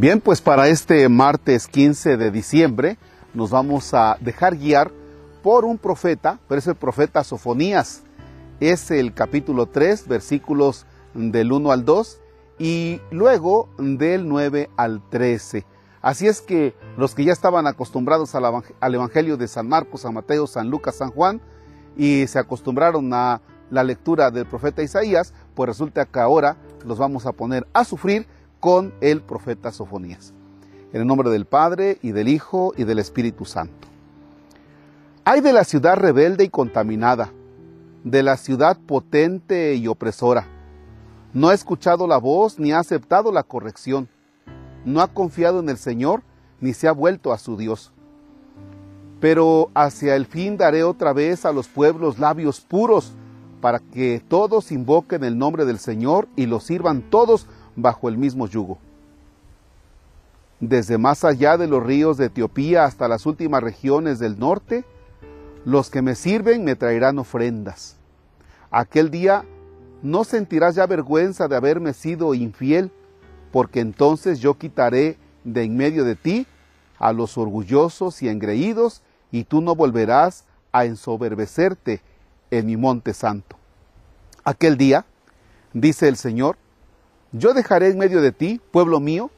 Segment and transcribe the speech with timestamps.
[0.00, 2.98] Bien, pues para este martes 15 de diciembre
[3.34, 4.92] nos vamos a dejar guiar
[5.42, 8.04] por un profeta, pero es el profeta Sofonías.
[8.60, 12.20] Es el capítulo 3, versículos del 1 al 2
[12.60, 15.66] y luego del 9 al 13.
[16.00, 20.46] Así es que los que ya estaban acostumbrados al Evangelio de San Marcos, San Mateo,
[20.46, 21.40] San Lucas, San Juan
[21.96, 26.56] y se acostumbraron a la lectura del profeta Isaías, pues resulta que ahora
[26.86, 28.28] los vamos a poner a sufrir
[28.60, 30.32] con el profeta Sofonías.
[30.92, 33.88] En el nombre del Padre y del Hijo y del Espíritu Santo.
[35.24, 37.30] Hay de la ciudad rebelde y contaminada,
[38.02, 40.46] de la ciudad potente y opresora.
[41.34, 44.08] No ha escuchado la voz ni ha aceptado la corrección.
[44.86, 46.22] No ha confiado en el Señor
[46.60, 47.92] ni se ha vuelto a su Dios.
[49.20, 53.12] Pero hacia el fin daré otra vez a los pueblos labios puros,
[53.60, 57.46] para que todos invoquen el nombre del Señor y los sirvan todos
[57.78, 58.78] bajo el mismo yugo.
[60.58, 64.84] Desde más allá de los ríos de Etiopía hasta las últimas regiones del norte,
[65.64, 67.96] los que me sirven me traerán ofrendas.
[68.72, 69.44] Aquel día
[70.02, 72.90] no sentirás ya vergüenza de haberme sido infiel,
[73.52, 76.46] porque entonces yo quitaré de en medio de ti
[76.98, 82.00] a los orgullosos y engreídos, y tú no volverás a ensoberbecerte
[82.50, 83.56] en mi monte santo.
[84.42, 85.04] Aquel día,
[85.72, 86.56] dice el Señor,
[87.32, 89.30] yo dejaré en medio de ti, pueblo mío,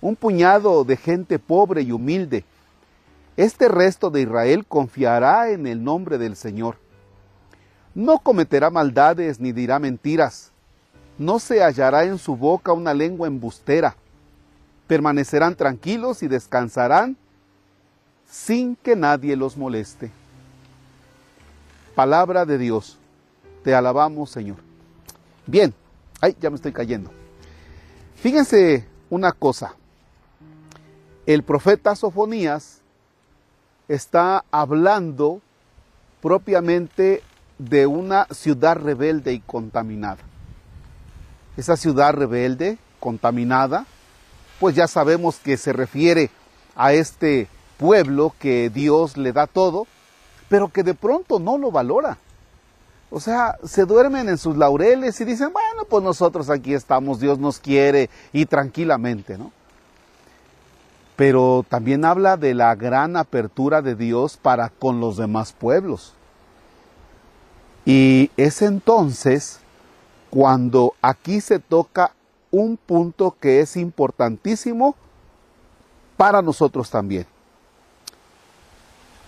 [0.00, 2.44] un puñado de gente pobre y humilde.
[3.36, 6.76] Este resto de Israel confiará en el nombre del Señor.
[7.94, 10.52] No cometerá maldades ni dirá mentiras.
[11.18, 13.96] No se hallará en su boca una lengua embustera.
[14.86, 17.16] Permanecerán tranquilos y descansarán
[18.28, 20.10] sin que nadie los moleste.
[21.94, 22.98] Palabra de Dios.
[23.64, 24.56] Te alabamos, Señor.
[25.46, 25.74] Bien,
[26.20, 27.19] ay, ya me estoy cayendo.
[28.22, 29.76] Fíjense una cosa,
[31.24, 32.82] el profeta Sofonías
[33.88, 35.40] está hablando
[36.20, 37.22] propiamente
[37.56, 40.18] de una ciudad rebelde y contaminada.
[41.56, 43.86] Esa ciudad rebelde, contaminada,
[44.58, 46.28] pues ya sabemos que se refiere
[46.76, 47.48] a este
[47.78, 49.86] pueblo que Dios le da todo,
[50.50, 52.18] pero que de pronto no lo valora.
[53.10, 57.38] O sea, se duermen en sus laureles y dicen, bueno, pues nosotros aquí estamos, Dios
[57.38, 59.52] nos quiere y tranquilamente, ¿no?
[61.16, 66.14] Pero también habla de la gran apertura de Dios para con los demás pueblos.
[67.84, 69.58] Y es entonces
[70.30, 72.12] cuando aquí se toca
[72.52, 74.94] un punto que es importantísimo
[76.16, 77.26] para nosotros también.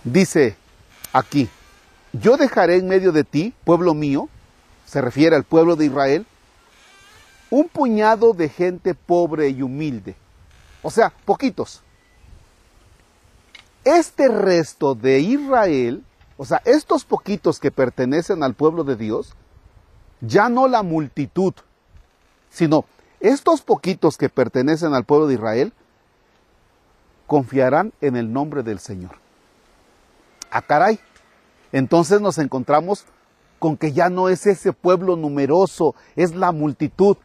[0.03, 0.55] Dice
[1.11, 1.49] aquí,
[2.13, 4.29] yo dejaré en medio de ti, pueblo mío,
[4.85, 6.25] se refiere al pueblo de Israel,
[7.49, 10.15] un puñado de gente pobre y humilde.
[10.81, 11.81] O sea, poquitos.
[13.83, 16.03] Este resto de Israel,
[16.37, 19.33] o sea, estos poquitos que pertenecen al pueblo de Dios,
[20.21, 21.53] ya no la multitud,
[22.49, 22.85] sino
[23.19, 25.73] estos poquitos que pertenecen al pueblo de Israel,
[27.27, 29.17] confiarán en el nombre del Señor.
[30.51, 30.99] A ah, caray,
[31.73, 33.05] entonces nos encontramos
[33.57, 37.17] con que ya no es ese pueblo numeroso, es la multitud,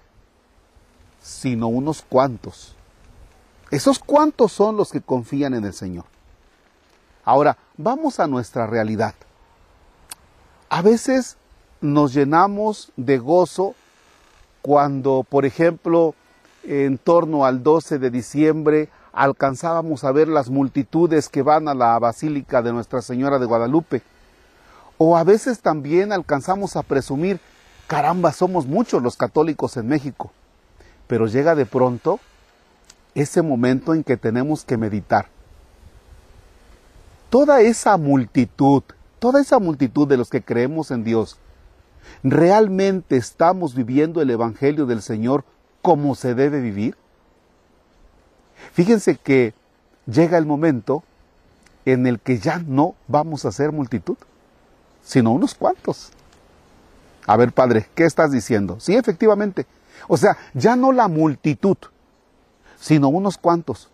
[1.20, 2.74] sino unos cuantos.
[3.70, 6.06] Esos cuantos son los que confían en el Señor.
[7.24, 9.14] Ahora, vamos a nuestra realidad.
[10.70, 11.36] A veces
[11.82, 13.74] nos llenamos de gozo
[14.62, 16.14] cuando, por ejemplo,
[16.64, 21.98] en torno al 12 de diciembre alcanzábamos a ver las multitudes que van a la
[21.98, 24.02] Basílica de Nuestra Señora de Guadalupe
[24.98, 27.40] o a veces también alcanzamos a presumir,
[27.86, 30.32] caramba, somos muchos los católicos en México.
[31.06, 32.20] Pero llega de pronto
[33.14, 35.28] ese momento en que tenemos que meditar.
[37.30, 38.82] Toda esa multitud,
[39.20, 41.38] toda esa multitud de los que creemos en Dios,
[42.22, 45.44] ¿realmente estamos viviendo el Evangelio del Señor
[45.80, 46.96] como se debe vivir?
[48.72, 49.54] Fíjense que
[50.06, 51.04] llega el momento
[51.84, 54.16] en el que ya no vamos a ser multitud
[55.02, 56.10] sino unos cuantos.
[57.26, 58.78] A ver, padre, ¿qué estás diciendo?
[58.80, 59.66] Sí, efectivamente.
[60.08, 61.76] O sea, ya no la multitud,
[62.78, 63.90] sino unos cuantos.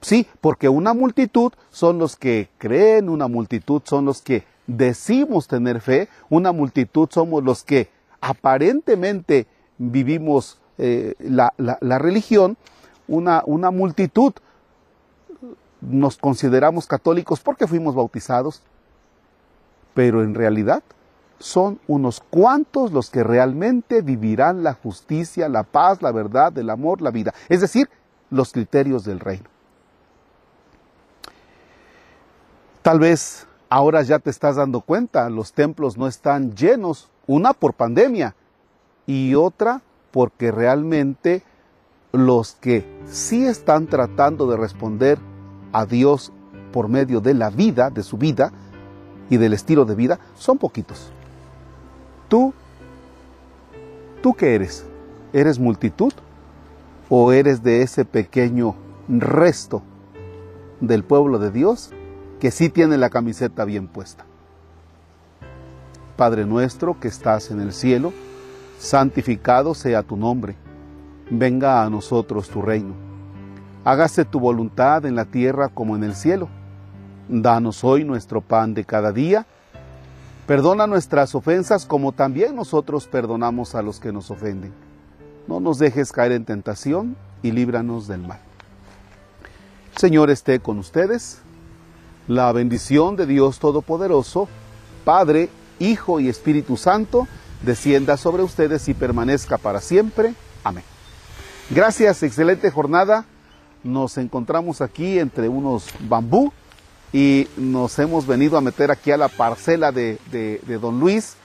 [0.00, 5.80] Sí, porque una multitud son los que creen, una multitud son los que decimos tener
[5.80, 7.88] fe, una multitud somos los que
[8.20, 9.46] aparentemente
[9.78, 12.56] vivimos eh, la, la, religión,
[13.08, 14.32] una, una multitud
[15.80, 18.62] nos consideramos católicos porque fuimos bautizados,
[19.94, 20.82] pero en realidad
[21.38, 27.02] son unos cuantos los que realmente vivirán la justicia, la paz, la verdad, el amor,
[27.02, 27.34] la vida.
[27.48, 27.88] Es decir,
[28.30, 29.48] los criterios del reino.
[32.82, 37.74] Tal vez ahora ya te estás dando cuenta, los templos no están llenos, una por
[37.74, 38.34] pandemia
[39.06, 41.42] y otra porque realmente
[42.12, 45.18] los que sí están tratando de responder
[45.72, 46.32] a Dios
[46.72, 48.52] por medio de la vida, de su vida
[49.30, 51.10] y del estilo de vida, son poquitos.
[52.28, 52.52] Tú,
[54.22, 54.86] ¿tú qué eres?
[55.32, 56.12] ¿Eres multitud
[57.08, 58.74] o eres de ese pequeño
[59.08, 59.82] resto
[60.80, 61.90] del pueblo de Dios
[62.40, 64.24] que sí tiene la camiseta bien puesta?
[66.16, 68.12] Padre nuestro que estás en el cielo,
[68.78, 70.56] santificado sea tu nombre
[71.30, 72.94] venga a nosotros tu reino.
[73.84, 76.48] Hágase tu voluntad en la tierra como en el cielo.
[77.28, 79.46] Danos hoy nuestro pan de cada día.
[80.46, 84.74] Perdona nuestras ofensas como también nosotros perdonamos a los que nos ofenden.
[85.48, 88.40] No nos dejes caer en tentación y líbranos del mal.
[89.96, 91.38] Señor esté con ustedes.
[92.28, 94.48] La bendición de Dios Todopoderoso,
[95.04, 95.48] Padre,
[95.78, 97.26] Hijo y Espíritu Santo,
[97.62, 100.34] descienda sobre ustedes y permanezca para siempre.
[100.62, 100.84] Amén.
[101.70, 103.24] Gracias, excelente jornada.
[103.82, 106.52] Nos encontramos aquí entre unos bambú
[107.14, 110.18] y nos hemos venido a meter aquí a la parcela de,
[110.82, 111.36] don Luis,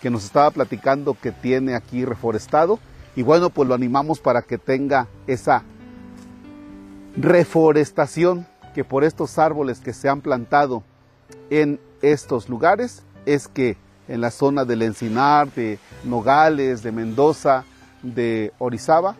[0.00, 2.80] que nos estaba platicando que tiene aquí reforestado.
[3.14, 5.62] Y bueno, pues lo animamos para que tenga esa
[7.16, 10.82] reforestación que por estos árboles que se han plantado
[11.50, 13.76] en estos lugares es que
[14.08, 17.62] en la zona del Encinar, de Nogales, de Mendoza,
[18.02, 19.14] de Orizaba,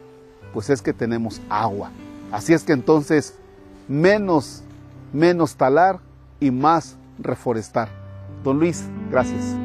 [0.53, 1.93] pues es que tenemos agua.
[2.33, 3.37] Así es que entonces
[3.87, 4.65] menos,
[5.13, 6.01] menos talar
[6.41, 7.89] y más reforestar.
[8.43, 9.62] Don Luis, gracias.